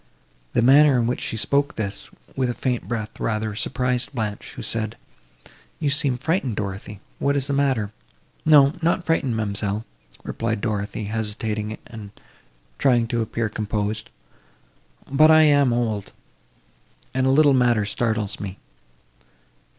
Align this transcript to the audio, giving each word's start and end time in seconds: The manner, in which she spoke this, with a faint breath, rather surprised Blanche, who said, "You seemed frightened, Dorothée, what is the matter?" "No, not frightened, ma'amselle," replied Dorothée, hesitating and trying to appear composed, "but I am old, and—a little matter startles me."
The 0.53 0.63
manner, 0.63 0.97
in 0.97 1.05
which 1.05 1.21
she 1.21 1.37
spoke 1.37 1.75
this, 1.75 2.09
with 2.35 2.49
a 2.49 2.55
faint 2.55 2.87
breath, 2.87 3.19
rather 3.19 3.53
surprised 3.55 4.11
Blanche, 4.13 4.53
who 4.53 4.63
said, 4.63 4.97
"You 5.79 5.91
seemed 5.91 6.21
frightened, 6.21 6.57
Dorothée, 6.57 6.97
what 7.19 7.35
is 7.35 7.45
the 7.45 7.53
matter?" 7.53 7.91
"No, 8.43 8.73
not 8.81 9.03
frightened, 9.03 9.37
ma'amselle," 9.37 9.85
replied 10.23 10.59
Dorothée, 10.59 11.05
hesitating 11.05 11.77
and 11.85 12.09
trying 12.79 13.05
to 13.09 13.21
appear 13.21 13.47
composed, 13.47 14.09
"but 15.07 15.29
I 15.29 15.43
am 15.43 15.71
old, 15.71 16.13
and—a 17.13 17.29
little 17.29 17.53
matter 17.53 17.85
startles 17.85 18.39
me." 18.39 18.57